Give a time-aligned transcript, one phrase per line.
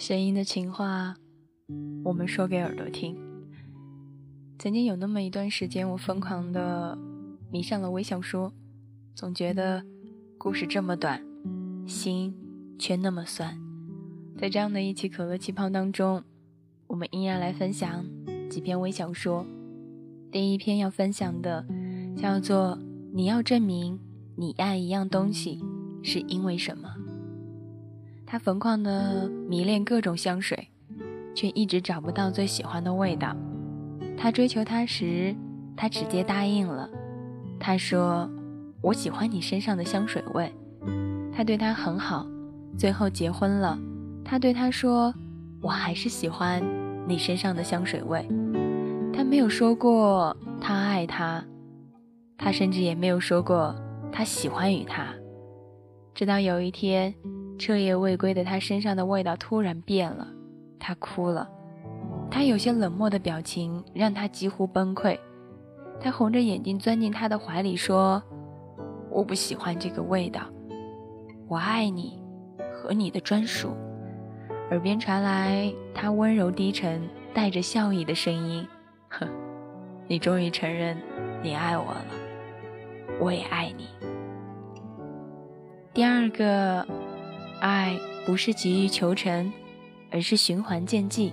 [0.00, 1.14] 声音的情话，
[2.04, 3.14] 我们说给耳朵听。
[4.58, 6.96] 曾经有那么一段时间，我疯狂的
[7.52, 8.50] 迷上了微小说，
[9.14, 9.84] 总觉得
[10.38, 11.22] 故事这么短，
[11.86, 12.34] 心
[12.78, 13.60] 却那么酸。
[14.38, 16.24] 在这样的一期可乐气泡当中，
[16.86, 18.06] 我们依然来分享
[18.48, 19.44] 几篇微小说。
[20.32, 21.66] 第一篇要分享的
[22.16, 22.74] 叫做
[23.12, 24.00] 《你要证明
[24.34, 25.60] 你爱一样东西
[26.02, 26.88] 是因为什么》。
[28.24, 30.68] 他疯狂的迷恋各种香水，
[31.34, 33.34] 却一直找不到最喜欢的味道。
[34.16, 35.34] 他追求她时，
[35.76, 36.88] 她直接答应了。
[37.58, 38.30] 他说
[38.80, 40.54] ：“我喜欢你身上的香水味。”
[41.34, 42.24] 他对她很好，
[42.78, 43.76] 最后结婚了。
[44.24, 45.12] 他对她说
[45.60, 46.62] ：“我还是喜欢
[47.08, 48.24] 你身上的香水味。”
[49.12, 51.44] 他没有说过他爱她，
[52.38, 53.74] 他甚至也没有说过
[54.12, 55.08] 他喜欢与她。
[56.14, 57.12] 直到有一天。
[57.60, 60.26] 彻夜未归的他身上的味道突然变了，
[60.78, 61.46] 他哭了，
[62.30, 65.18] 他有些冷漠的表情让他几乎崩溃。
[66.00, 68.22] 他红着眼睛钻进他的怀里说
[69.12, 70.40] ：“我不喜欢这个味道，
[71.46, 72.18] 我爱你
[72.72, 73.76] 和你的专属。”
[74.70, 78.66] 耳边传来他温柔低沉、带着笑意的声音
[79.10, 79.28] ：“哼，
[80.08, 80.96] 你终于承认
[81.42, 82.06] 你爱我了，
[83.20, 83.86] 我也爱你。”
[85.92, 86.86] 第二个。
[87.60, 89.52] 爱不是急于求成，
[90.10, 91.32] 而是循环渐进。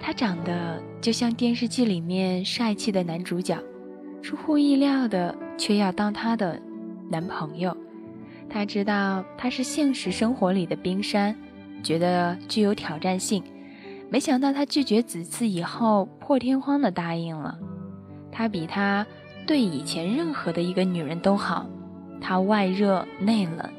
[0.00, 3.58] 他长得就像电视剧里面帅气的男主角，
[4.20, 6.60] 出乎意料的却要当他的
[7.10, 7.76] 男朋友。
[8.50, 11.34] 他知道他是现实生活里的冰山，
[11.82, 13.42] 觉得具有挑战性。
[14.10, 17.58] 没想到他拒绝几次以后，破天荒的答应了。
[18.30, 19.06] 他比他
[19.46, 21.66] 对以前任何的一个女人都好。
[22.20, 23.70] 他外热内冷。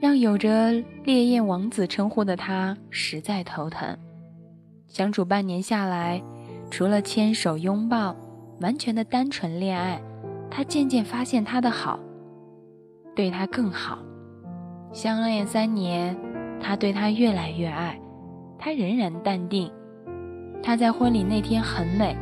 [0.00, 0.72] 让有着
[1.04, 3.94] 烈焰王子称呼的他实在头疼。
[4.86, 6.22] 相处半年下来，
[6.70, 8.16] 除了牵手拥抱，
[8.60, 10.00] 完全的单纯恋爱，
[10.50, 12.00] 他渐渐发现他的好，
[13.14, 13.98] 对他更好。
[14.90, 16.16] 相恋三年，
[16.58, 18.00] 他对他越来越爱，
[18.58, 19.70] 他仍然淡定。
[20.62, 22.16] 他在婚礼那天很美，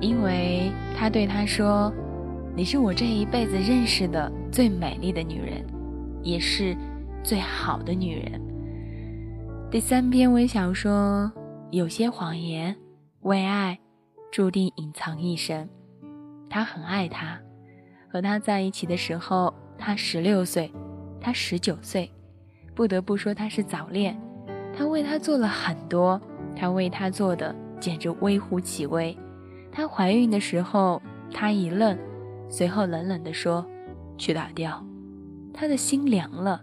[0.00, 1.92] 因为他对他说。
[2.56, 5.66] 你是我这一辈子认识的最美丽的女人，
[6.22, 6.76] 也是
[7.24, 8.40] 最好的女人。
[9.68, 11.28] 第三篇微小说，
[11.72, 12.76] 有些谎言
[13.22, 13.76] 为爱
[14.30, 15.68] 注定隐藏一生。
[16.48, 17.36] 他很爱她，
[18.08, 20.72] 和他在一起的时候，他十六岁，
[21.20, 22.08] 他十九岁。
[22.76, 24.16] 不得不说他是早恋。
[24.72, 26.20] 他为她做了很多，
[26.54, 29.18] 他为她做的简直微乎其微。
[29.72, 31.98] 她怀孕的时候，他一愣。
[32.48, 33.66] 随后冷冷地说
[34.16, 34.84] ：“去打掉。”
[35.52, 36.60] 他的心凉了。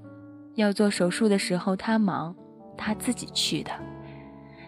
[0.56, 2.36] 要做手术的时候，他忙，
[2.78, 3.72] 他自己去的。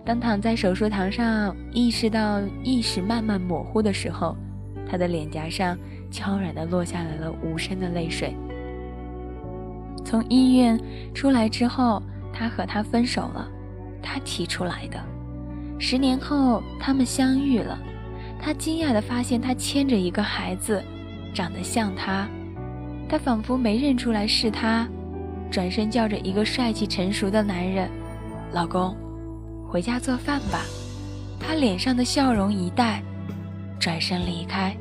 [0.05, 4.35] 当躺在手术台上，意识到意识慢慢模糊的时候，
[4.89, 5.77] 他的脸颊上
[6.09, 8.33] 悄然地落下来了无声的泪水。
[10.05, 10.79] 从医院
[11.13, 12.01] 出来之后，
[12.31, 13.47] 他和他分手了，
[14.01, 14.97] 他提出来的。
[15.77, 17.77] 十年后，他们相遇了，
[18.39, 20.81] 他惊讶地发现他牵着一个孩子。
[21.33, 22.27] 长得像他，
[23.07, 24.87] 他仿佛没认出来是他，
[25.51, 27.89] 转身叫着一个帅气成熟的男人
[28.51, 28.95] ：“老公，
[29.67, 30.61] 回家做饭吧。”
[31.39, 33.03] 他脸上的笑容一带，
[33.79, 34.75] 转身离开。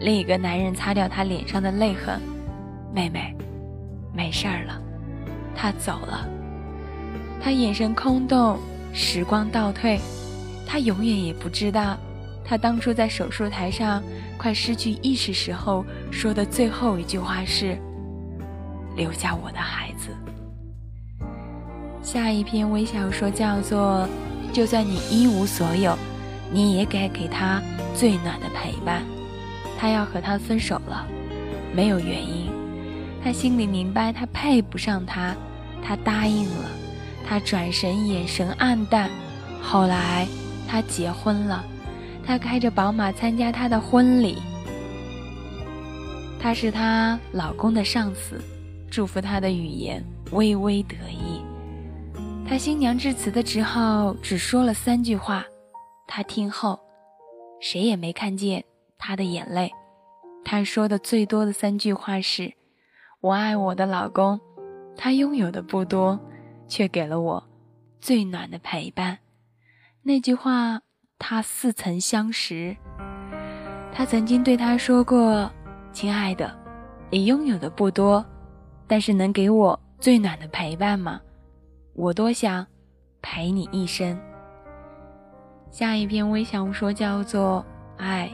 [0.00, 2.20] 另一个男人擦掉他脸上的泪痕
[2.92, 3.34] ：“妹妹，
[4.12, 4.80] 没事儿了。”
[5.54, 6.26] 他走了。
[7.40, 8.58] 他眼神空洞，
[8.92, 10.00] 时光倒退，
[10.66, 11.96] 他永远也不知道。
[12.44, 14.02] 他当初在手术台上
[14.36, 17.78] 快失去意识时候说的最后一句话是
[18.96, 20.08] ：“留下我的孩子。”
[22.02, 24.08] 下一篇微小说叫做
[24.54, 25.96] 《就算你一无所有，
[26.50, 27.62] 你也该给他
[27.94, 29.02] 最暖的陪伴》。
[29.78, 31.06] 他要和他分手了，
[31.72, 32.50] 没有原因。
[33.24, 35.34] 他心里明白他配不上他，
[35.80, 36.68] 他答应了。
[37.24, 39.08] 他转身，眼神黯淡。
[39.62, 40.26] 后来
[40.68, 41.64] 他结婚了。
[42.24, 44.38] 她开着宝马参加她的婚礼。
[46.38, 48.40] 她是她老公的上司，
[48.90, 51.42] 祝福她的语言微微得意。
[52.48, 55.44] 她新娘致辞的时候只说了三句话，
[56.06, 56.80] 她听后，
[57.60, 58.64] 谁也没看见
[58.98, 59.70] 她的眼泪。
[60.44, 62.52] 她说的最多的三句话是
[63.20, 64.40] ：“我爱我的老公，
[64.96, 66.18] 他拥有的不多，
[66.66, 67.48] 却给了我
[68.00, 69.18] 最暖的陪伴。”
[70.02, 70.82] 那句话。
[71.24, 72.76] 他似曾相识，
[73.92, 75.48] 他曾经对他说过
[75.94, 76.52] ：“亲爱的，
[77.10, 78.26] 你拥有的不多，
[78.88, 81.20] 但是能给我最暖的陪伴吗？”
[81.94, 82.66] 我多想
[83.22, 84.18] 陪你一生。
[85.70, 87.64] 下一篇微小说叫做
[88.02, 88.28] 《爱》，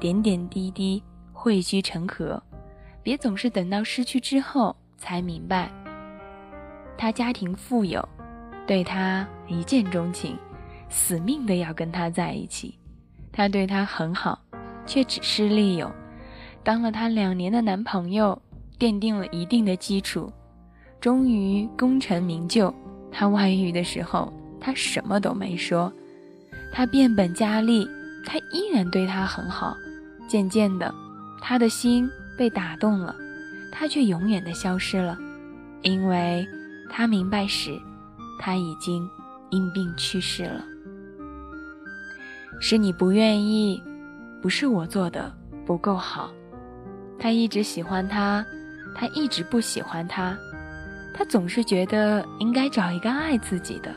[0.00, 1.00] 点点滴滴
[1.32, 2.42] 汇聚成河，
[3.04, 5.70] 别总是等到失去之后才明白。
[6.98, 8.06] 他家庭富有，
[8.66, 10.36] 对他一见钟情，
[10.92, 12.78] 死命的要跟他在一起。
[13.32, 14.38] 他对他很好，
[14.86, 15.90] 却只是利用，
[16.62, 18.40] 当了他两年的男朋友，
[18.78, 20.30] 奠定了一定的基础。
[21.00, 22.72] 终于功成名就，
[23.10, 24.30] 他外遇的时候，
[24.60, 25.90] 他什么都没说。
[26.72, 27.88] 他变本加厉，
[28.26, 29.74] 他依然对他很好。
[30.28, 30.94] 渐渐的，
[31.40, 33.16] 他的心被打动了，
[33.72, 35.18] 他却永远的消失了，
[35.82, 36.46] 因为
[36.90, 37.80] 他明白时，
[38.38, 39.08] 他已经
[39.50, 40.64] 因病去世了。
[42.64, 43.82] 是你不愿意，
[44.40, 45.34] 不是我做的
[45.66, 46.30] 不够好。
[47.18, 48.46] 他一直喜欢他，
[48.94, 50.38] 他一直不喜欢他。
[51.12, 53.92] 他总是觉得应该找一个爱自己的，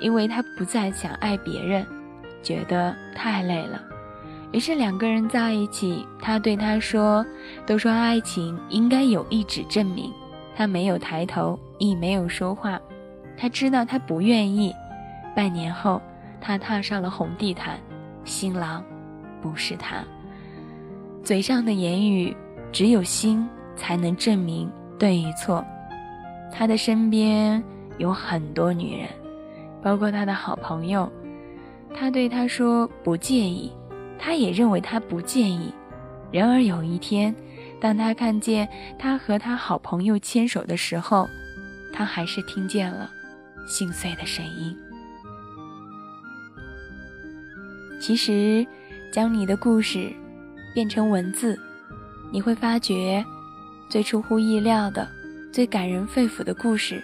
[0.00, 1.86] 因为他不再想爱别人，
[2.42, 3.78] 觉得太累了。
[4.50, 7.24] 于是两个人在一起，他对他说
[7.66, 10.10] ：“都说爱情应该有一纸证明。”
[10.56, 12.80] 他没有抬头，亦没有说话。
[13.36, 14.74] 他知道他不愿意。
[15.36, 16.00] 半年后，
[16.40, 17.78] 他踏上了红地毯，
[18.30, 18.84] 新郎
[19.42, 20.04] 不是他。
[21.24, 22.34] 嘴上的言语，
[22.70, 23.44] 只有心
[23.74, 25.64] 才能证明对与错。
[26.52, 27.62] 他的身边
[27.98, 29.08] 有很多女人，
[29.82, 31.10] 包括他的好朋友。
[31.92, 33.72] 他对他说不介意，
[34.16, 35.74] 他也认为他不介意。
[36.30, 37.34] 然而有一天，
[37.80, 41.28] 当他看见他和他好朋友牵手的时候，
[41.92, 43.10] 他还是听见了
[43.66, 44.76] 心碎的声音。
[48.00, 48.66] 其实，
[49.12, 50.10] 将你的故事
[50.74, 51.56] 变成文字，
[52.32, 53.22] 你会发觉
[53.90, 55.06] 最出乎意料的。
[55.52, 57.02] 最感人肺腑的故事，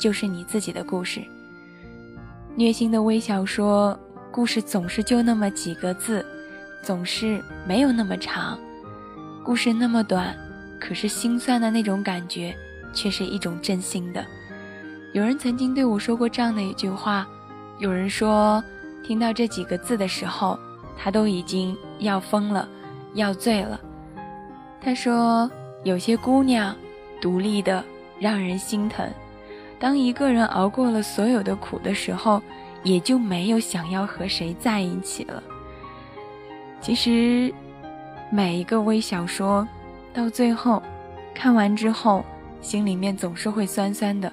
[0.00, 1.22] 就是你自己的故事。
[2.56, 3.98] 虐心的微小说
[4.32, 6.24] 故事总是就那么几个字，
[6.82, 8.58] 总是没有那么长。
[9.44, 10.34] 故事那么短，
[10.80, 12.56] 可是心酸的那种感觉
[12.92, 14.24] 却是一种真心的。
[15.12, 17.28] 有人曾经对我说过这样的一句话：
[17.78, 18.64] 有人说，
[19.06, 20.58] 听到这几个字的时候，
[20.96, 22.68] 他都已经要疯了，
[23.14, 23.80] 要醉了。
[24.80, 25.50] 他说，
[25.84, 26.74] 有些姑娘。
[27.18, 27.82] 独立的
[28.20, 29.10] 让人心疼。
[29.80, 32.42] 当一个人熬过了所有的苦的时候，
[32.82, 35.42] 也就没有想要和谁在一起了。
[36.78, 37.52] 其实，
[38.30, 39.66] 每一个微小说，
[40.12, 40.80] 到最后
[41.34, 42.22] 看完之后，
[42.60, 44.30] 心里面总是会酸酸的。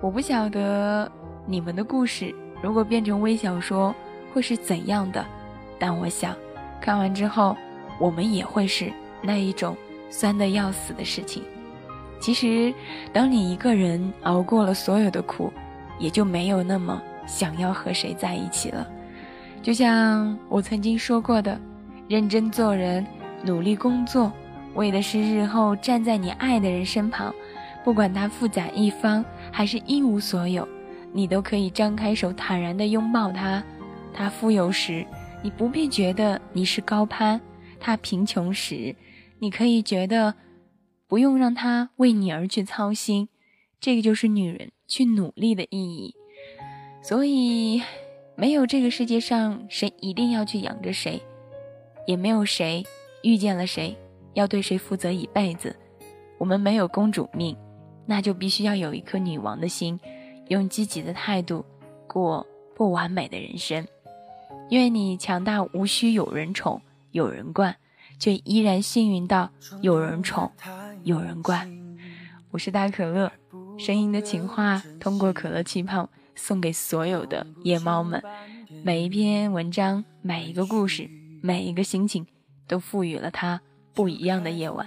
[0.00, 1.10] 我不晓得
[1.44, 2.32] 你们的故事
[2.62, 3.94] 如果变成微小说
[4.32, 5.26] 会是怎样的，
[5.78, 6.34] 但我想，
[6.80, 7.56] 看完之后，
[7.98, 9.76] 我们也会是那一种
[10.08, 11.42] 酸的要死的事情。
[12.20, 12.72] 其实，
[13.12, 15.52] 当你一个人熬过了所有的苦，
[15.98, 18.86] 也就没有那么想要和谁在一起了。
[19.60, 21.60] 就像我曾经说过的，
[22.08, 23.04] 认真做人，
[23.44, 24.32] 努力工作，
[24.74, 27.34] 为的是日后站在你爱的人身旁，
[27.84, 30.66] 不管他富甲一方还是一无所有，
[31.12, 33.62] 你都可以张开手坦然地拥抱他。
[34.12, 35.06] 他富有时，
[35.42, 37.38] 你不必觉得你是高攀；
[37.78, 38.94] 他贫穷时，
[39.38, 40.34] 你可以觉得。
[41.08, 43.28] 不用让他为你而去操心，
[43.78, 46.14] 这个就是女人去努力的意义。
[47.02, 47.82] 所以，
[48.34, 51.20] 没有这个世界上谁一定要去养着谁，
[52.06, 52.82] 也没有谁
[53.22, 53.94] 遇见了谁
[54.32, 55.76] 要对谁负责一辈子。
[56.38, 57.54] 我们没有公主命，
[58.06, 60.00] 那就必须要有一颗女王的心，
[60.52, 61.64] 用积极的态度
[62.06, 63.86] 过不完美的人生。
[64.68, 66.80] 愿你强大，无需有人宠
[67.10, 67.74] 有人惯，
[68.18, 70.52] 却依然幸运到有人宠。
[71.04, 71.68] 有人惯，
[72.50, 73.32] 我是大可乐，
[73.78, 78.22] 声音的情话通过可乐气泡送给所有的夜猫们。
[78.84, 81.10] 每一篇文章，每一个故事，
[81.42, 82.26] 每一个心情，
[82.68, 83.60] 都赋予了它
[83.94, 84.86] 不一样的夜晚。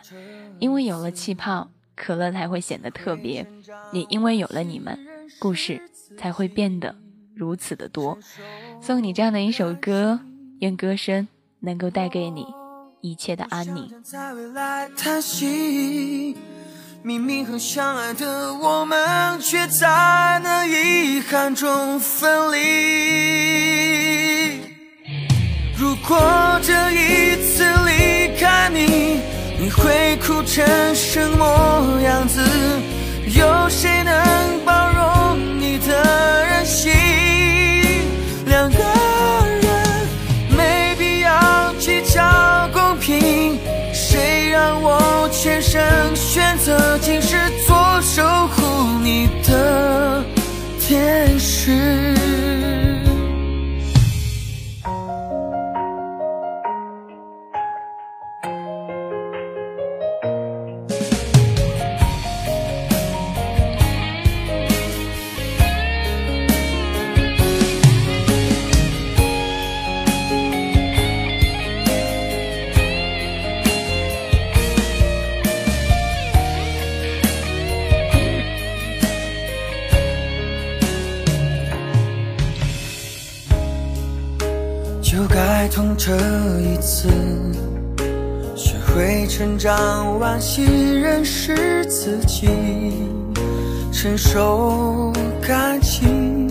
[0.60, 3.44] 因为有了气泡，可乐才会显得特别；
[3.92, 4.98] 也因为有了你们，
[5.40, 5.82] 故事
[6.18, 6.96] 才会变得
[7.36, 8.18] 如此的多。
[8.82, 10.20] 送你这样的一首歌，
[10.60, 11.28] 愿歌声
[11.60, 12.46] 能够带给你。
[13.02, 13.92] 一切的安宁。
[17.04, 22.58] 明明很相爱的我们，却在那遗憾中分离。
[25.78, 29.20] 如果这一次离开你，
[29.60, 30.66] 你会哭成
[30.96, 32.42] 什么样子？
[33.38, 35.15] 有谁能包容
[35.80, 36.92] 的任性？
[38.46, 38.78] 两个
[39.62, 40.08] 人
[40.56, 43.58] 没必要计较公平。
[43.94, 45.82] 谁让我全生
[46.16, 50.24] 选择，竟是做守护你的
[50.80, 52.05] 天使
[86.08, 86.12] 这
[86.60, 87.10] 一次，
[88.56, 92.48] 学会成长，惋惜认识自己，
[93.92, 96.48] 承受感情。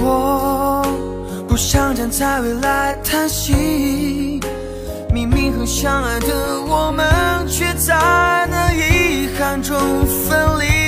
[0.00, 0.82] 我
[1.46, 4.40] 不想站在未来叹息，
[5.12, 7.94] 明明很相爱的我们，却在
[8.50, 10.85] 那遗憾中分离。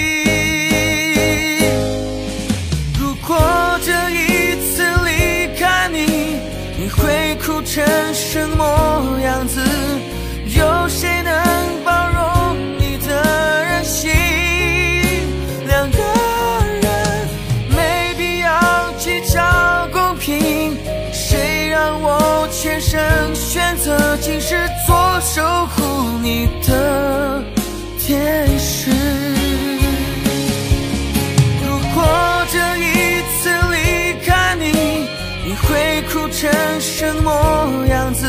[23.49, 24.55] 选择今世
[24.87, 27.43] 做守护你的
[27.99, 28.91] 天使？
[31.65, 32.05] 如果
[32.53, 35.09] 这一次离开你，
[35.47, 38.27] 你会哭成什么样子？